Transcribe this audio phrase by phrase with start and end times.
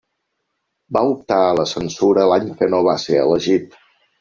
[0.97, 3.81] Va optar a la censura l'any però no va ser elegit.